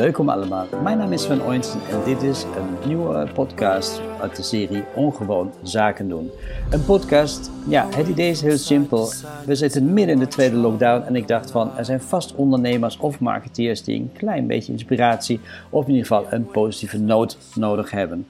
Welkom 0.00 0.28
allemaal. 0.28 0.66
Mijn 0.82 0.98
naam 0.98 1.12
is 1.12 1.22
Sven 1.22 1.42
Oinsen 1.42 1.80
en 1.90 2.00
dit 2.04 2.22
is 2.22 2.42
een 2.42 2.88
nieuwe 2.88 3.28
podcast 3.34 4.00
uit 4.20 4.36
de 4.36 4.42
serie 4.42 4.84
Ongewoon 4.94 5.52
Zaken 5.62 6.08
doen. 6.08 6.30
Een 6.70 6.84
podcast, 6.84 7.50
ja, 7.68 7.88
het 7.94 8.08
idee 8.08 8.30
is 8.30 8.40
heel 8.40 8.56
simpel. 8.56 9.12
We 9.46 9.54
zitten 9.54 9.92
midden 9.92 10.14
in 10.14 10.20
de 10.20 10.28
tweede 10.28 10.56
lockdown 10.56 11.06
en 11.06 11.16
ik 11.16 11.28
dacht 11.28 11.50
van, 11.50 11.76
er 11.76 11.84
zijn 11.84 12.00
vast 12.00 12.34
ondernemers 12.34 12.96
of 12.96 13.20
marketeers 13.20 13.82
die 13.82 14.00
een 14.00 14.12
klein 14.16 14.46
beetje 14.46 14.72
inspiratie 14.72 15.40
of 15.70 15.86
in 15.86 15.94
ieder 15.94 16.06
geval 16.06 16.26
een 16.30 16.46
positieve 16.46 16.98
noot 16.98 17.38
nodig 17.54 17.90
hebben. 17.90 18.26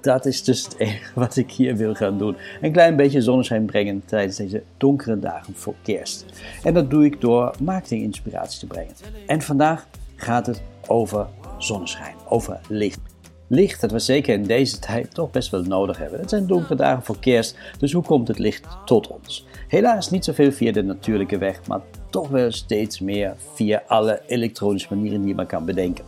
Dat 0.00 0.26
is 0.26 0.44
dus 0.44 0.64
het 0.64 0.78
enige 0.78 1.12
wat 1.14 1.36
ik 1.36 1.50
hier 1.50 1.76
wil 1.76 1.94
gaan 1.94 2.18
doen. 2.18 2.36
Een 2.60 2.72
klein 2.72 2.96
beetje 2.96 3.20
zonneschijn 3.20 3.64
brengen 3.64 4.02
tijdens 4.04 4.36
deze 4.36 4.62
donkere 4.76 5.18
dagen 5.18 5.54
voor 5.54 5.74
kerst. 5.82 6.24
En 6.62 6.74
dat 6.74 6.90
doe 6.90 7.04
ik 7.04 7.20
door 7.20 7.54
marketinginspiratie 7.60 8.58
te 8.58 8.66
brengen. 8.66 8.94
En 9.26 9.42
vandaag 9.42 9.86
gaat 10.22 10.46
het 10.46 10.62
over 10.86 11.26
zonneschijn, 11.58 12.14
over 12.28 12.60
licht. 12.68 13.00
Licht 13.46 13.80
dat 13.80 13.90
we 13.90 13.98
zeker 13.98 14.34
in 14.34 14.42
deze 14.42 14.78
tijd 14.78 15.14
toch 15.14 15.30
best 15.30 15.50
wel 15.50 15.62
nodig 15.62 15.98
hebben. 15.98 16.20
Het 16.20 16.30
zijn 16.30 16.46
donkere 16.46 16.74
dagen 16.74 17.02
voor 17.02 17.18
kerst, 17.18 17.56
dus 17.78 17.92
hoe 17.92 18.02
komt 18.02 18.28
het 18.28 18.38
licht 18.38 18.66
tot 18.84 19.08
ons? 19.08 19.46
Helaas 19.68 20.10
niet 20.10 20.24
zoveel 20.24 20.52
via 20.52 20.72
de 20.72 20.82
natuurlijke 20.82 21.38
weg, 21.38 21.66
maar 21.66 21.80
toch 22.10 22.28
wel 22.28 22.50
steeds 22.52 23.00
meer 23.00 23.34
via 23.54 23.82
alle 23.86 24.22
elektronische 24.26 24.94
manieren 24.94 25.18
die 25.20 25.28
je 25.28 25.34
maar 25.34 25.46
kan 25.46 25.64
bedenken. 25.64 26.04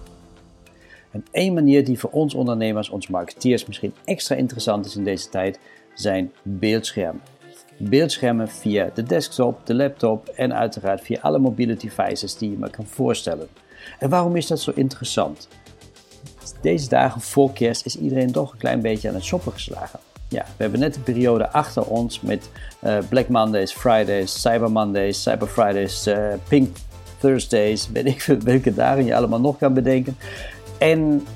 En 1.11 1.25
één 1.31 1.55
manier 1.55 1.85
die 1.85 1.99
voor 1.99 2.11
ons 2.11 2.35
ondernemers, 2.35 2.89
ons 2.89 3.09
marketeers 3.09 3.67
misschien 3.67 3.95
extra 4.05 4.37
interessant 4.37 4.87
is 4.87 4.97
in 4.97 5.05
deze 5.05 5.29
tijd, 5.29 5.59
zijn 5.95 6.33
beeldschermen. 6.43 7.23
Beeldschermen 7.77 8.49
via 8.49 8.91
de 8.95 9.03
desktop, 9.03 9.67
de 9.67 9.75
laptop 9.75 10.29
en 10.29 10.55
uiteraard 10.55 11.01
via 11.01 11.21
alle 11.21 11.39
mobiele 11.39 11.75
devices 11.75 12.37
die 12.37 12.51
je 12.51 12.59
maar 12.59 12.71
kan 12.71 12.87
voorstellen. 12.87 13.49
En 13.99 14.09
waarom 14.09 14.37
is 14.37 14.47
dat 14.47 14.61
zo 14.61 14.73
interessant? 14.75 15.49
Deze 16.61 16.89
dagen 16.89 17.21
voor 17.21 17.53
kerst 17.53 17.87
is 17.87 17.99
iedereen 17.99 18.33
toch 18.33 18.53
een 18.53 18.59
klein 18.59 18.81
beetje 18.81 19.09
aan 19.09 19.15
het 19.15 19.25
shoppen 19.25 19.53
geslagen. 19.53 20.01
Ja, 20.29 20.45
we 20.57 20.63
hebben 20.63 20.81
net 20.81 20.95
de 20.95 21.01
periode 21.01 21.51
achter 21.51 21.85
ons 21.85 22.21
met 22.21 22.51
uh, 22.85 22.99
Black 23.09 23.29
Mondays, 23.29 23.73
Fridays, 23.73 24.41
Cyber 24.41 24.71
Mondays, 24.71 25.23
Cyber 25.23 25.49
Fridays, 25.49 26.07
uh, 26.07 26.33
Pink 26.49 26.77
Thursdays, 27.19 27.89
weet 27.91 28.07
ik 28.07 28.21
veel 28.21 28.39
welke 28.39 28.75
dagen 28.75 29.05
je 29.05 29.17
allemaal 29.17 29.41
nog 29.41 29.59
kan 29.59 29.75
bedenken. 29.75 30.17
En 30.79 31.27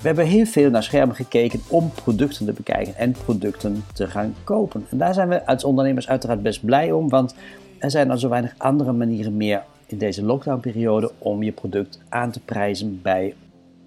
we 0.00 0.06
hebben 0.06 0.26
heel 0.26 0.46
veel 0.46 0.70
naar 0.70 0.82
schermen 0.82 1.16
gekeken 1.16 1.60
om 1.68 1.90
producten 2.04 2.46
te 2.46 2.52
bekijken 2.52 2.96
en 2.96 3.14
producten 3.24 3.84
te 3.92 4.06
gaan 4.06 4.34
kopen. 4.44 4.86
En 4.90 4.98
daar 4.98 5.14
zijn 5.14 5.28
we 5.28 5.46
als 5.46 5.64
ondernemers 5.64 6.08
uiteraard 6.08 6.42
best 6.42 6.64
blij 6.64 6.92
om, 6.92 7.08
want 7.08 7.34
er 7.78 7.90
zijn 7.90 8.10
al 8.10 8.18
zo 8.18 8.28
weinig 8.28 8.54
andere 8.56 8.92
manieren 8.92 9.36
meer 9.36 9.62
in 9.88 9.98
deze 9.98 10.22
lockdownperiode 10.22 11.12
om 11.18 11.42
je 11.42 11.52
product 11.52 12.00
aan 12.08 12.30
te 12.30 12.40
prijzen 12.40 13.02
bij 13.02 13.34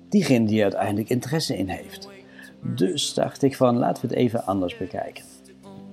diegene 0.10 0.46
die 0.46 0.58
er 0.58 0.64
uiteindelijk 0.64 1.10
interesse 1.10 1.58
in 1.58 1.68
heeft. 1.68 2.10
Dus 2.62 3.14
dacht 3.14 3.44
ik 3.44 3.56
van 3.56 3.78
laten 3.78 4.02
we 4.02 4.08
het 4.08 4.18
even 4.18 4.46
anders 4.46 4.78
bekijken. 4.78 5.24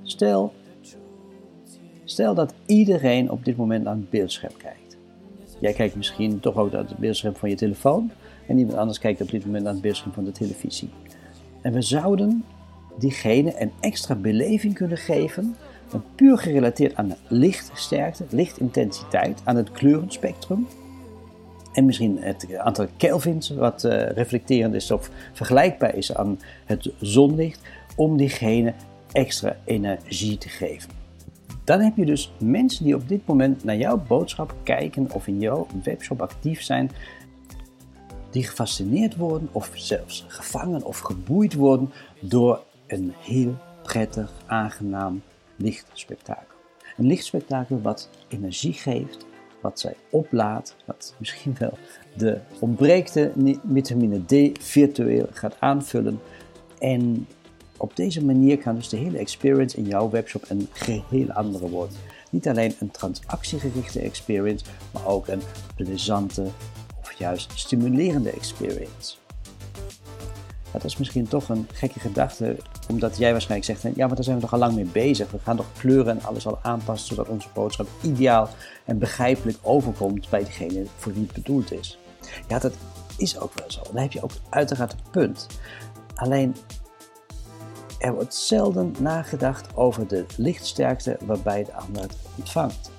Stel, 0.03 0.53
stel 2.05 2.34
dat 2.34 2.55
iedereen 2.67 3.31
op 3.31 3.45
dit 3.45 3.56
moment 3.56 3.84
naar 3.84 3.95
het 3.95 4.11
beeldscherm 4.11 4.56
kijkt. 4.56 4.97
Jij 5.61 5.73
kijkt 5.73 5.97
misschien 5.97 6.41
toch 6.41 6.56
ook 6.56 6.72
naar 6.72 6.84
het 6.84 6.97
beeldscherm 6.97 7.37
van 7.37 7.48
je 7.48 7.56
telefoon 7.56 8.11
en 8.47 8.59
iemand 8.59 8.78
anders 8.78 8.98
kijkt 8.98 9.20
op 9.20 9.31
dit 9.31 9.45
moment 9.45 9.65
naar 9.65 9.72
het 9.72 9.83
beeldscherm 9.83 10.12
van 10.12 10.25
de 10.25 10.33
televisie. 10.33 10.91
En 11.61 11.72
we 11.72 11.83
zouden 11.83 12.45
diegene 12.98 13.61
een 13.61 13.72
extra 13.81 14.15
beleving 14.15 14.75
kunnen 14.75 14.98
geven 14.98 15.56
puur 16.14 16.39
gerelateerd 16.39 16.94
aan 16.94 17.08
de 17.08 17.17
lichtsterkte, 17.28 18.25
lichtintensiteit, 18.31 19.41
aan 19.44 19.56
het 19.56 19.70
kleurenspectrum. 19.70 20.67
En 21.72 21.84
misschien 21.84 22.19
het 22.20 22.56
aantal 22.56 22.86
kelvins 22.97 23.50
wat 23.50 23.84
uh, 23.84 24.11
reflecterend 24.11 24.75
is 24.75 24.91
of 24.91 25.11
vergelijkbaar 25.33 25.94
is 25.94 26.14
aan 26.14 26.41
het 26.64 26.91
zonlicht, 27.00 27.60
om 27.97 28.16
diegene 28.16 28.75
extra 29.12 29.56
energie 29.65 30.38
te 30.38 30.48
geven. 30.48 30.91
Dan 31.65 31.81
heb 31.81 31.97
je 31.97 32.04
dus 32.04 32.32
mensen 32.38 32.84
die 32.84 32.94
op 32.94 33.09
dit 33.09 33.27
moment 33.27 33.65
naar 33.65 33.77
jouw 33.77 34.03
boodschap 34.06 34.54
kijken 34.62 35.12
of 35.12 35.27
in 35.27 35.41
jouw 35.41 35.66
webshop 35.82 36.22
actief 36.22 36.62
zijn, 36.62 36.91
die 38.31 38.44
gefascineerd 38.44 39.16
worden 39.16 39.48
of 39.53 39.71
zelfs 39.75 40.25
gevangen 40.28 40.84
of 40.84 40.98
geboeid 40.98 41.54
worden 41.54 41.93
door 42.21 42.62
een 42.87 43.12
heel 43.19 43.54
prettig, 43.82 44.32
aangenaam 44.47 45.22
lichtspektakel. 45.59 46.57
Een 46.97 47.07
lichtspektakel 47.07 47.81
wat 47.81 48.09
energie 48.29 48.73
geeft, 48.73 49.27
wat 49.61 49.81
zij 49.81 49.95
oplaadt, 50.11 50.77
wat 50.85 51.15
misschien 51.19 51.57
wel 51.59 51.79
de 52.17 52.41
ontbreekte 52.59 53.33
vitamine 53.73 54.25
D 54.25 54.65
virtueel 54.65 55.27
gaat 55.31 55.57
aanvullen. 55.59 56.21
En 56.79 57.27
op 57.77 57.97
deze 57.97 58.25
manier 58.25 58.59
kan 58.59 58.75
dus 58.75 58.89
de 58.89 58.97
hele 58.97 59.19
experience 59.19 59.77
in 59.77 59.85
jouw 59.85 60.11
webshop 60.11 60.45
een 60.49 60.69
geheel 60.73 61.33
andere 61.33 61.69
worden. 61.69 61.97
Niet 62.31 62.49
alleen 62.49 62.75
een 62.81 62.91
transactiegerichte 62.91 64.01
experience, 64.01 64.65
maar 64.93 65.07
ook 65.07 65.29
een 65.29 65.43
plezante 65.77 66.47
of 67.01 67.13
juist 67.13 67.53
stimulerende 67.55 68.31
experience. 68.31 69.17
Dat 70.73 70.84
is 70.84 70.97
misschien 70.97 71.29
toch 71.29 71.49
een 71.49 71.69
gekke 71.73 72.01
gedachte, 72.01 72.56
omdat 72.89 73.17
jij 73.17 73.33
waarschijnlijk 73.33 73.81
zegt: 73.81 73.97
ja, 73.97 74.06
maar 74.06 74.15
daar 74.15 74.25
zijn 74.25 74.37
we 74.37 74.43
toch 74.43 74.53
al 74.53 74.59
lang 74.59 74.75
mee 74.75 74.84
bezig. 74.84 75.31
We 75.31 75.39
gaan 75.39 75.56
toch 75.56 75.73
kleuren 75.79 76.19
en 76.19 76.25
alles 76.25 76.47
al 76.47 76.59
aanpassen 76.62 77.09
zodat 77.09 77.29
onze 77.29 77.49
boodschap 77.55 77.89
ideaal 78.03 78.49
en 78.84 78.99
begrijpelijk 78.99 79.59
overkomt 79.62 80.28
bij 80.31 80.45
degene 80.45 80.87
voor 80.97 81.12
wie 81.12 81.23
het 81.23 81.33
bedoeld 81.33 81.73
is. 81.73 81.99
Ja, 82.49 82.59
dat 82.59 82.73
is 83.17 83.39
ook 83.39 83.53
wel 83.55 83.71
zo. 83.71 83.83
Dan 83.93 84.03
heb 84.03 84.12
je 84.12 84.23
ook 84.23 84.33
uiteraard 84.51 84.93
een 84.93 85.11
punt. 85.11 85.47
Alleen 86.15 86.57
er 87.99 88.15
wordt 88.15 88.34
zelden 88.34 88.95
nagedacht 88.99 89.77
over 89.77 90.07
de 90.07 90.27
lichtsterkte 90.37 91.19
waarbij 91.25 91.65
de 91.65 91.75
ander 91.75 92.03
het 92.03 92.17
ontvangt. 92.37 92.91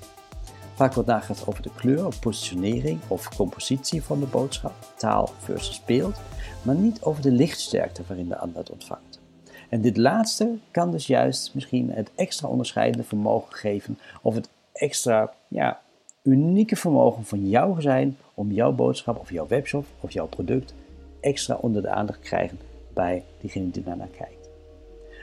Vaak 0.80 0.94
wordt 0.94 1.08
nagedacht 1.08 1.46
over 1.46 1.62
de 1.62 1.70
kleur, 1.76 2.08
positionering 2.20 3.00
of 3.08 3.36
compositie 3.36 4.02
van 4.02 4.20
de 4.20 4.26
boodschap, 4.26 4.72
taal 4.96 5.30
versus 5.38 5.84
beeld, 5.84 6.20
maar 6.62 6.74
niet 6.74 7.02
over 7.02 7.22
de 7.22 7.30
lichtsterkte 7.30 8.02
waarin 8.06 8.28
de 8.28 8.38
ander 8.38 8.58
het 8.58 8.70
ontvangt. 8.70 9.20
En 9.68 9.80
dit 9.80 9.96
laatste 9.96 10.58
kan 10.70 10.90
dus 10.90 11.06
juist 11.06 11.54
misschien 11.54 11.90
het 11.90 12.10
extra 12.14 12.48
onderscheidende 12.48 13.06
vermogen 13.06 13.54
geven 13.54 13.98
of 14.22 14.34
het 14.34 14.48
extra 14.72 15.32
ja, 15.48 15.80
unieke 16.22 16.76
vermogen 16.76 17.24
van 17.24 17.48
jou 17.48 17.80
zijn 17.80 18.16
om 18.34 18.52
jouw 18.52 18.72
boodschap 18.72 19.18
of 19.18 19.30
jouw 19.30 19.46
webshop 19.46 19.86
of 20.00 20.12
jouw 20.12 20.26
product 20.26 20.74
extra 21.20 21.54
onder 21.54 21.82
de 21.82 21.88
aandacht 21.88 22.22
te 22.22 22.28
krijgen 22.28 22.58
bij 22.94 23.24
diegene 23.40 23.70
die 23.70 23.82
daarnaar 23.82 24.08
kijkt. 24.16 24.48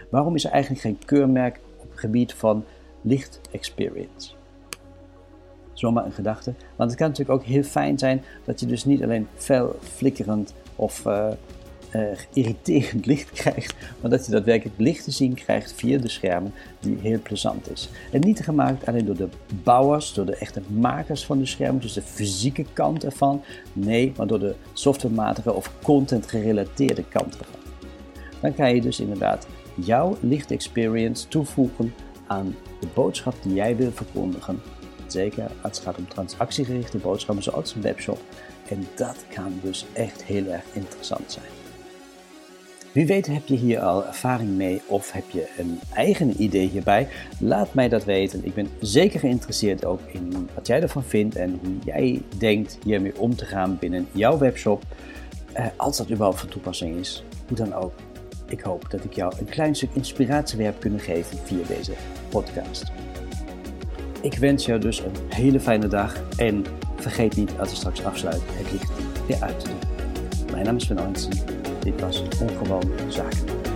Waarom 0.09 0.35
is 0.35 0.45
er 0.45 0.51
eigenlijk 0.51 0.81
geen 0.81 1.00
keurmerk 1.06 1.59
op 1.78 1.89
het 1.89 2.00
gebied 2.00 2.34
van 2.34 2.63
licht 3.01 3.41
experience? 3.51 4.37
Zomaar 5.79 6.05
een 6.05 6.11
gedachte. 6.11 6.53
Want 6.75 6.89
het 6.89 6.99
kan 6.99 7.09
natuurlijk 7.09 7.39
ook 7.39 7.45
heel 7.45 7.63
fijn 7.63 7.97
zijn 7.97 8.23
dat 8.43 8.59
je 8.59 8.65
dus 8.65 8.85
niet 8.85 9.03
alleen 9.03 9.27
fel 9.35 9.75
flikkerend 9.81 10.53
of 10.75 11.05
uh, 11.05 11.27
irriterend 12.33 13.05
licht 13.05 13.31
krijgt, 13.41 13.75
maar 14.01 14.09
dat 14.11 14.25
je 14.25 14.31
daadwerkelijk 14.31 14.79
licht 14.79 15.03
te 15.03 15.11
zien 15.11 15.33
krijgt 15.33 15.73
via 15.73 15.97
de 15.97 16.09
schermen 16.09 16.53
die 16.79 16.97
heel 17.01 17.21
plezant 17.21 17.71
is. 17.71 17.89
En 18.11 18.19
niet 18.19 18.39
gemaakt 18.39 18.85
alleen 18.85 19.05
door 19.05 19.15
de 19.15 19.29
bouwers, 19.63 20.13
door 20.13 20.25
de 20.25 20.35
echte 20.35 20.61
makers 20.67 21.25
van 21.25 21.38
de 21.38 21.45
schermen, 21.45 21.81
dus 21.81 21.94
de 21.94 22.01
fysieke 22.01 22.65
kant 22.73 23.03
ervan, 23.03 23.41
nee, 23.73 24.13
maar 24.17 24.27
door 24.27 24.39
de 24.39 24.55
softwarematige 24.73 25.53
of 25.53 25.71
content 25.83 26.29
gerelateerde 26.29 27.03
kant 27.03 27.38
ervan. 27.38 27.59
Dan 28.41 28.53
kan 28.53 28.75
je 28.75 28.81
dus 28.81 28.99
inderdaad 28.99 29.47
jouw 29.75 30.17
licht 30.19 30.51
experience 30.51 31.27
toevoegen 31.27 31.94
aan 32.27 32.55
de 32.79 32.88
boodschap 32.94 33.33
die 33.41 33.53
jij 33.53 33.75
wil 33.75 33.91
verkondigen 33.91 34.61
Zeker 35.07 35.51
als 35.62 35.78
het 35.78 35.85
gaat 35.85 35.97
om 35.97 36.07
transactiegerichte 36.07 36.98
boodschappen 36.98 37.44
zoals 37.44 37.75
een 37.75 37.81
webshop. 37.81 38.19
En 38.69 38.88
dat 38.95 39.25
kan 39.33 39.59
dus 39.62 39.86
echt 39.94 40.24
heel 40.24 40.45
erg 40.45 40.63
interessant 40.74 41.31
zijn. 41.31 41.45
Wie 42.92 43.06
weet 43.06 43.27
heb 43.27 43.48
je 43.48 43.56
hier 43.56 43.80
al 43.80 44.06
ervaring 44.06 44.50
mee 44.50 44.81
of 44.88 45.12
heb 45.12 45.30
je 45.30 45.48
een 45.57 45.80
eigen 45.94 46.42
idee 46.42 46.68
hierbij? 46.68 47.07
Laat 47.39 47.74
mij 47.74 47.89
dat 47.89 48.04
weten. 48.04 48.45
Ik 48.45 48.54
ben 48.54 48.68
zeker 48.80 49.19
geïnteresseerd 49.19 49.86
ook 49.86 50.00
in 50.12 50.50
wat 50.56 50.68
jij 50.68 50.81
ervan 50.81 51.04
vindt 51.04 51.36
en 51.36 51.59
hoe 51.63 51.75
jij 51.86 52.21
denkt 52.38 52.77
hiermee 52.83 53.19
om 53.19 53.36
te 53.36 53.45
gaan 53.45 53.77
binnen 53.80 54.07
jouw 54.12 54.38
webshop. 54.38 54.83
Eh, 55.54 55.65
als 55.75 55.98
dat 55.98 56.09
überhaupt 56.09 56.39
van 56.39 56.50
toepassing 56.50 57.00
is, 57.00 57.24
hoe 57.48 57.57
dan 57.57 57.74
ook. 57.74 57.94
Ik 58.48 58.62
hoop 58.62 58.89
dat 58.89 59.04
ik 59.04 59.13
jou 59.13 59.33
een 59.39 59.50
klein 59.50 59.75
stuk 59.75 59.89
inspiratie 59.94 60.62
heb 60.62 60.80
kunnen 60.80 61.00
geven 61.00 61.38
via 61.38 61.65
deze 61.68 61.94
podcast. 62.30 62.83
Ik 64.22 64.38
wens 64.38 64.66
jou 64.66 64.80
dus 64.80 65.00
een 65.00 65.16
hele 65.30 65.60
fijne 65.60 65.88
dag 65.88 66.22
en 66.38 66.66
vergeet 66.96 67.36
niet 67.36 67.52
als 67.60 67.69
we 67.69 67.75
straks 67.75 68.04
afsluiten 68.04 68.48
het 68.52 68.72
licht 68.72 68.92
weer 69.28 69.42
uit 69.42 69.60
te 69.60 69.69
doen. 69.69 69.80
Mijn 70.52 70.66
naam 70.66 70.75
is 70.75 70.88
Van 70.88 70.98
Arnsen. 70.98 71.31
Dit 71.80 72.02
was 72.02 72.24
Ongewoon 72.42 72.92
Zaken. 73.10 73.67